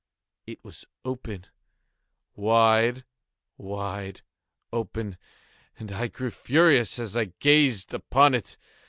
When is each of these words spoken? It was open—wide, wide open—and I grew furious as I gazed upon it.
It 0.47 0.63
was 0.63 0.83
open—wide, 1.05 3.03
wide 3.55 4.21
open—and 4.73 5.91
I 5.91 6.07
grew 6.07 6.31
furious 6.31 6.97
as 6.97 7.15
I 7.15 7.25
gazed 7.39 7.93
upon 7.93 8.33
it. 8.33 8.57